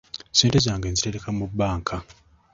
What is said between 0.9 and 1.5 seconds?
nzitereka mu